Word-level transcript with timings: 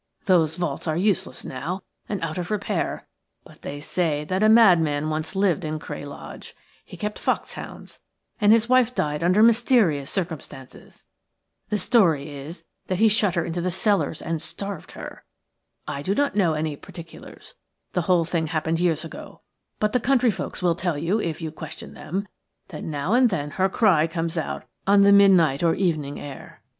Those 0.25 0.55
vaults 0.55 0.87
are 0.87 0.97
useless 0.97 1.45
now 1.45 1.83
and 2.09 2.19
out 2.23 2.39
of 2.39 2.49
repair, 2.49 3.07
but 3.43 3.61
they 3.61 3.79
say 3.79 4.23
that 4.25 4.41
a 4.41 4.49
madman 4.49 5.11
once 5.11 5.35
lived 5.35 5.63
in 5.63 5.77
Cray 5.77 6.05
Lodge. 6.05 6.55
He 6.83 6.97
kept 6.97 7.19
foxhounds, 7.19 7.99
and 8.39 8.51
his 8.51 8.67
wife 8.67 8.95
died 8.95 9.21
under 9.23 9.43
mysterious 9.43 10.09
circumstances. 10.09 11.05
The 11.67 11.77
story 11.77 12.31
is 12.35 12.63
that 12.87 12.97
he 12.97 13.09
shut 13.09 13.35
her 13.35 13.45
into 13.45 13.61
the 13.61 13.69
cellars 13.69 14.23
and 14.23 14.41
starved 14.41 14.93
her. 14.93 15.23
I 15.87 16.01
do 16.01 16.15
not 16.15 16.35
know 16.35 16.53
any 16.53 16.75
particulars– 16.75 17.53
the 17.93 18.01
whole 18.01 18.25
thing 18.25 18.47
happened 18.47 18.79
years 18.79 19.05
ago– 19.05 19.41
but 19.79 19.93
the 19.93 19.99
countryfolks 19.99 20.63
will 20.63 20.73
tell 20.73 20.97
you, 20.97 21.19
if 21.19 21.43
you 21.43 21.51
question 21.51 21.93
them, 21.93 22.27
that 22.69 22.83
now 22.83 23.13
and 23.13 23.29
then 23.29 23.51
her 23.51 23.69
cry 23.69 24.07
comes 24.07 24.35
out 24.35 24.63
on 24.87 25.03
the 25.03 25.11
midnight 25.11 25.61
or 25.61 25.75
evening 25.75 26.19
air. 26.19 26.63